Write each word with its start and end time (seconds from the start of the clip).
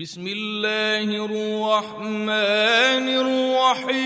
بسم 0.00 0.26
الله 0.26 1.26
الرحمن 1.26 3.06
الرحيم. 3.18 3.98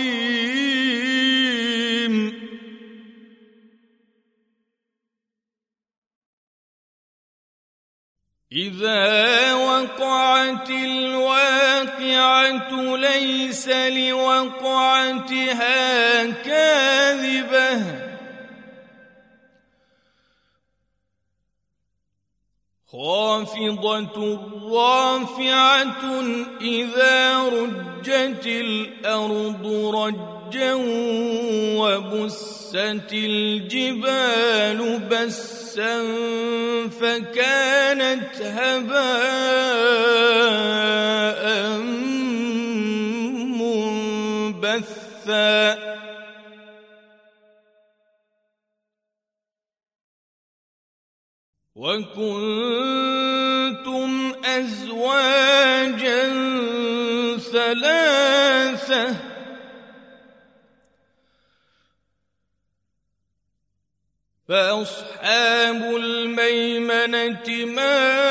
إذا 8.51 9.53
وقعت 9.53 10.69
الواقعة 10.69 12.71
ليس 12.97 13.69
لوقعتها 13.69 15.21
كاذبة. 16.31 18.02
خافضة 22.93 24.39
رافعة 24.71 26.21
إذا 26.61 27.39
رجت 27.39 28.45
الأرض 28.45 29.65
رجا 29.95 30.73
وبست 31.77 33.13
الجبال 33.13 34.99
بسا 35.11 36.03
فكانت 37.01 38.41
هباء 38.41 39.83
منبثا 45.23 45.92
وكنتم 51.83 53.31
ازواجا 54.45 56.23
ثلاثة 57.37 59.15
فاصحاب 64.47 65.81
الميمنه 65.95 67.65
ما 67.65 68.23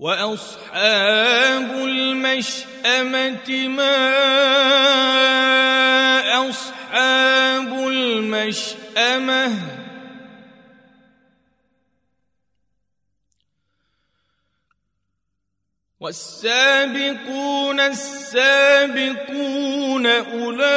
وأصحاب 0.00 1.70
المشأمة 1.70 3.68
ما 3.68 4.00
أصحاب 6.48 7.88
المشأمة 7.88 9.52
والسابقون 16.00 17.80
السابقون 17.80 18.86
أولئك 20.06 20.70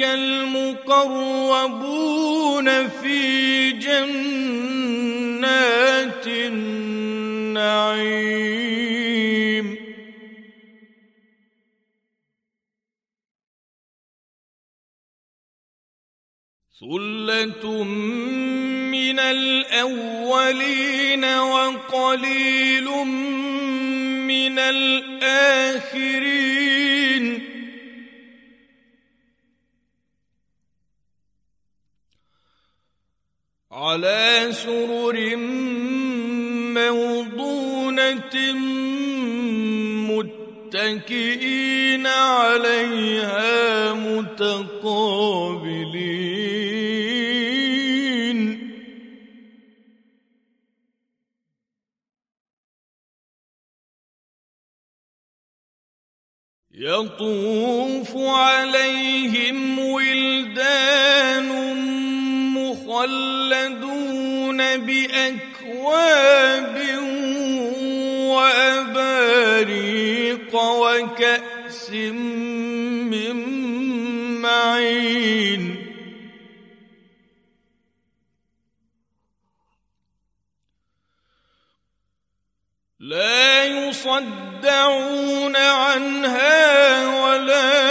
المقربون 0.00 1.38
في 2.88 3.70
جنات 3.72 4.63
النعيم. 6.26 7.94
ثلة 16.80 17.84
من 17.84 19.18
الأولين 19.18 21.24
وقليل 21.24 22.84
من 24.26 24.58
الآخرين. 24.58 26.34
على 33.72 34.48
سرر 34.52 35.36
متكئين 40.74 42.06
عليها 42.06 43.92
متقابلين. 43.92 45.34
يطوف 56.74 58.16
عليهم 58.16 59.78
ولدان 59.78 61.48
مخلدون 62.54 63.96
بأكل 64.76 65.54
أكواب 65.74 66.83
وأباريق 68.36 69.94
وكأس 70.54 71.90
من 71.90 73.36
معين. 74.42 75.64
لا 83.00 83.64
يصدعون 83.64 85.56
عنها 85.56 87.06
ولا 87.24 87.84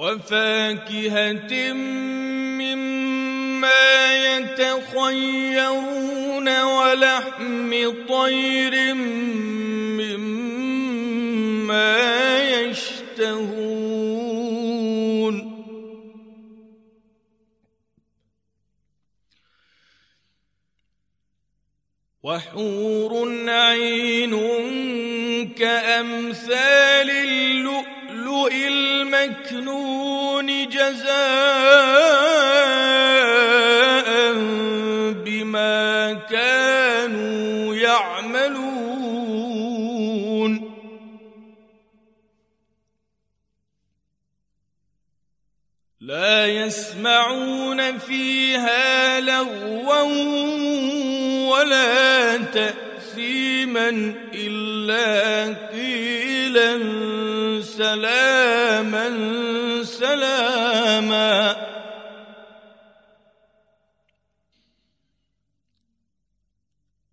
وفاكهة 0.00 1.52
مما 2.56 3.92
يتخيرون 4.38 5.68
ولحم 6.62 7.70
طير 8.08 8.94
مما 10.00 10.78
يشتهون. 12.50 13.90
وحور 22.22 23.12
عين 23.48 24.34
كأمثال 25.54 27.10
اللؤلؤ 27.10 27.89
المكنون 28.48 29.88
جزاء 30.68 31.20
بما 35.12 36.12
كانوا 36.30 37.74
يعملون. 37.74 38.70
لا 46.00 46.46
يسمعون 46.46 47.98
فيها 47.98 49.20
لغوا 49.20 50.02
ولا 51.50 52.36
تأثيما 52.36 53.88
إلا 54.34 55.44
قيلا 55.72 56.76
سلاما 57.62 59.08
سلاما. 59.84 61.66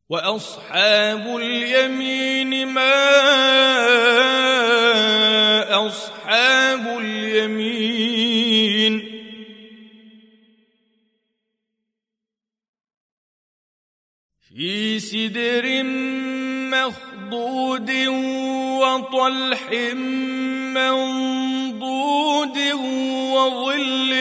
وأصحاب 0.09 1.37
اليمين 1.37 2.67
ما 2.67 3.07
أصحاب 5.87 6.99
اليمين. 6.99 8.37
في 14.57 14.99
سدر 14.99 15.83
مخضود 16.73 17.89
وطلح 18.77 19.71
منضود 20.77 22.57
وظل 23.33 24.11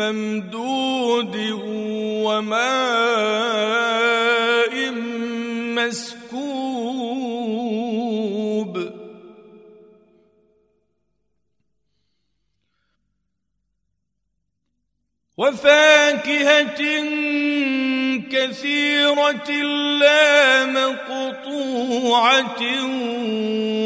ممدود 0.00 1.36
وماء 2.26 2.90
مسكوب. 5.76 6.70
وفاكهة 15.40 16.82
كثيرة 18.28 19.50
لا 20.00 20.66
مقطوعة 20.66 22.62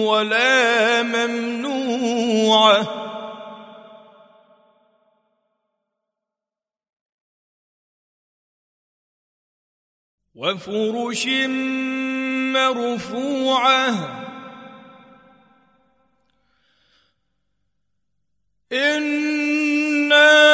ولا 0.04 1.02
ممنوعة. 1.02 3.00
وفرش 10.34 11.26
مرفوعة. 12.54 13.90
إنا 18.72 20.53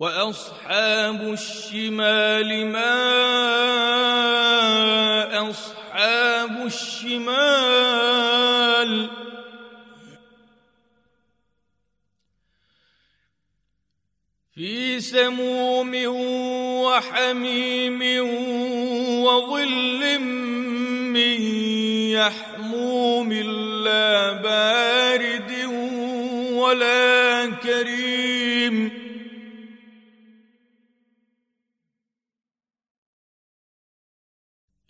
وأصحاب 0.00 1.20
الشمال 1.32 2.66
ما 2.66 3.00
أصحاب 5.50 6.66
الشمال 6.66 8.00
في 14.54 15.00
سموم 15.00 15.92
وحميم 16.84 18.00
وظل 19.24 20.18
من 21.12 21.42
يحموم 22.16 23.32
لا 23.84 24.29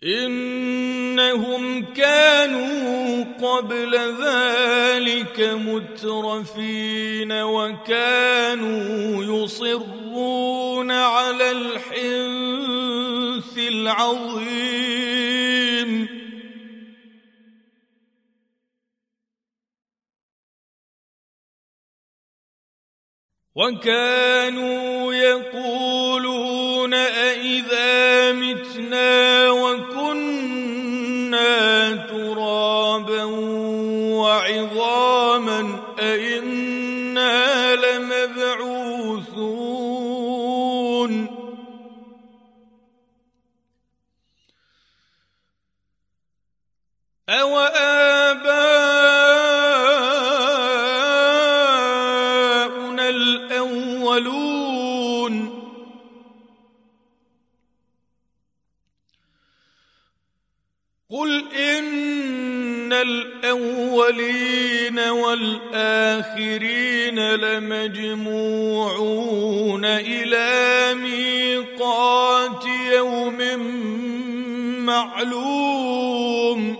إنهم 0.03 1.93
كانوا 1.93 3.23
قبل 3.23 3.95
ذلك 4.23 5.39
مترفين 5.39 7.31
وكانوا 7.31 9.23
يصرون 9.23 10.91
على 10.91 11.51
الحنث 11.51 11.97
العظيم. 13.57 15.01
وكانوا 23.55 25.13
يقولون 25.13 26.93
أئذا 26.93 28.10
متنا 28.33 29.49
وكنا 29.49 30.91
ترابا 31.95 33.23
وعظاما 34.13 35.79
أئنا 35.99 37.75
لمبعوثون. 37.75 39.01
أو 47.29 47.80
إن 61.55 62.93
الأولين 62.93 64.99
والآخرين 64.99 66.55
لمجموعون 67.35 69.05
إلى 69.85 70.95
ميقات 70.95 72.65
يوم 72.93 73.37
معلوم 74.85 76.77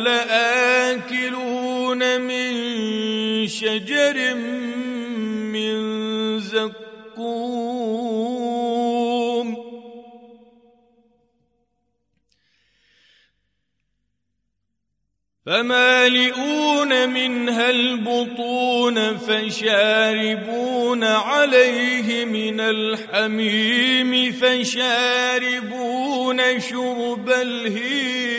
لآكلون 0.00 1.60
من 2.20 2.50
شجر 3.46 4.34
من 5.54 5.78
زقوم. 6.40 7.70
فمالئون 15.46 17.08
منها 17.08 17.70
البطون 17.70 19.16
فشاربون 19.16 21.04
عليه 21.04 22.24
من 22.24 22.60
الحميم 22.60 24.32
فشاربون 24.32 26.00
شرب 26.60 27.30
الهيم 27.30 28.29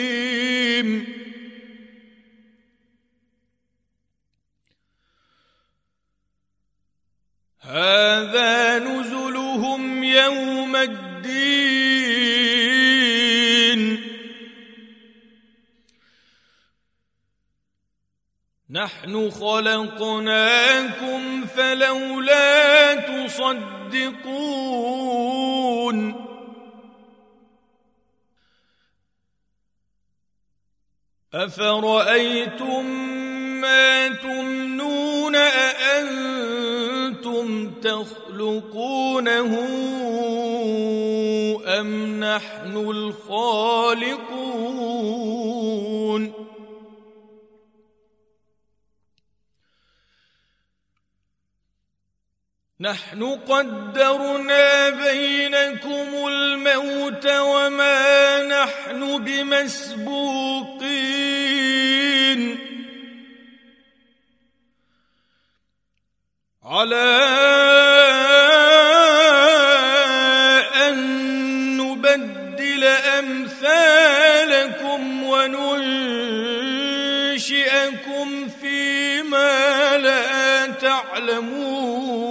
هذا 7.71 8.79
نزلهم 8.79 10.03
يوم 10.03 10.75
الدين. 10.75 11.11
نحن 18.69 19.29
خلقناكم 19.29 20.65
فلولا 21.45 22.95
تصدقون. 22.95 24.31
أفرأيتم 31.33 32.85
ما 33.61 34.07
تمنون 34.07 35.35
أأنتم 35.35 36.50
تخلقونه 37.83 39.51
أم 41.65 42.19
نحن 42.19 42.77
الخالقون؟ 42.77 44.31
نحن 52.81 53.23
قدرنا 53.23 54.89
بينكم 54.89 56.27
الموت 56.27 57.27
وما 57.27 58.43
نحن 58.43 59.23
بمسبوقين. 59.23 61.30
على 66.71 67.19
أن 70.87 70.97
نبدل 71.77 72.83
أمثالكم 73.19 75.01
وننشئكم 75.23 76.27
فيما 78.61 79.97
لا 79.97 80.65
تعلمون. 80.65 82.30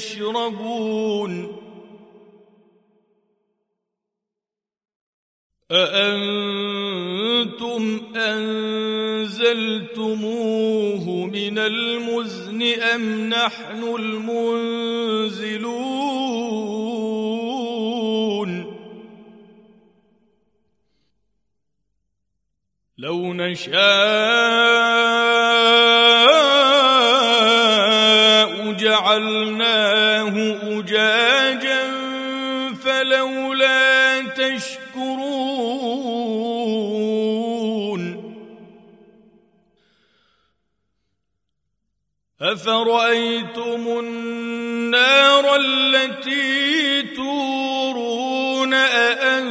الذي 0.00 0.20
تشربون 0.20 1.56
أأنتم 5.70 7.20
أنزلتموه 8.16 9.46
من 11.26 11.58
المزن 11.58 12.62
أم 12.80 13.28
نحن 13.28 13.82
المنزلون؟ 13.98 15.20
لو 22.98 23.34
نشاء 23.34 24.69
أفرأيتم 42.60 43.98
النار 43.98 45.56
التي 45.56 47.02
تورون 47.02 48.74
أأنتم 48.74 49.50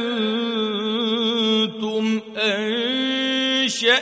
أنشأتم 2.36 3.98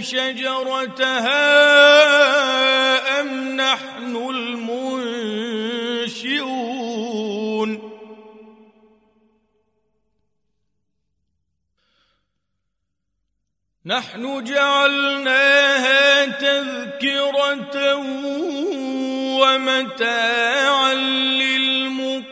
شجرتها 0.00 1.50
أم 3.20 3.56
نحن 3.56 3.91
نحن 13.92 14.44
جعلناها 14.44 16.24
تذكرة 16.26 17.96
ومتاعا 19.40 20.94
للمقوين. 20.94 22.22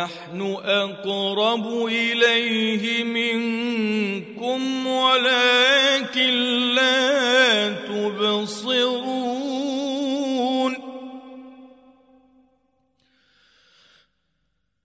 ونحن 0.06 0.40
أقرب 0.64 1.86
إليه 1.86 3.04
منكم 3.04 4.86
ولكن 4.86 6.34
لا 6.74 7.70
تبصرون. 7.70 9.16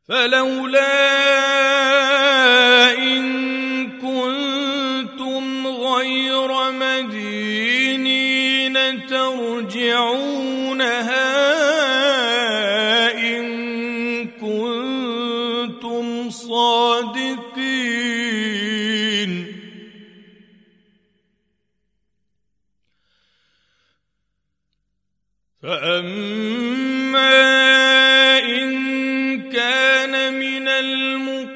فلولا 0.09 0.91
إن 2.97 3.23
كنتم 4.01 5.67
غير 5.67 6.71
مدينين 6.71 8.25
ترجعونها 9.07 10.60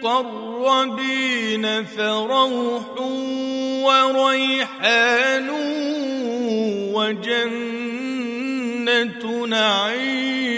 المقربين 0.03 1.85
فروح 1.85 2.99
وريحان 3.85 5.49
وجنة 6.93 7.95
نعيم. 9.45 10.55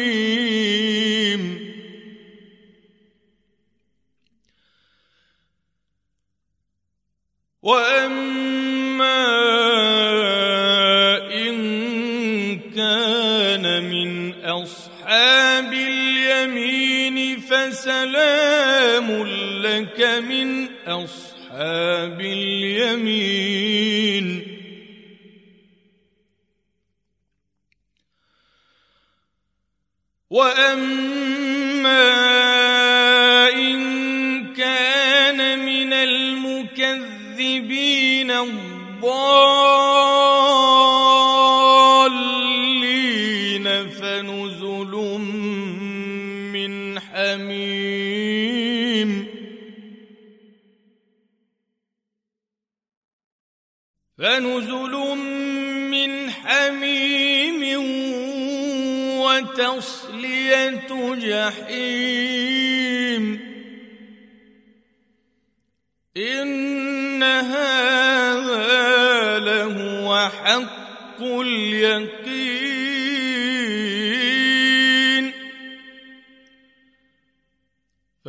وأما 7.61 9.56
فسلام 17.87 19.07
لك 19.63 19.99
من 20.27 20.67
أصحاب 20.87 22.21
اليمين. 22.21 23.67
وأما 30.29 32.03
إن 33.55 34.53
كان 34.53 35.59
من 35.65 35.93
المكذبين 35.93 37.11
الضالين 38.31 40.16
فنزل 54.27 54.93
من 55.91 56.11
حميم 56.31 57.61
وتصلية 59.23 60.89
جحيم. 61.15 62.43
إن 66.17 67.23
هذا 67.23 68.69
لهو 69.39 70.29
حق 70.43 71.21
اليقين. 71.21 72.26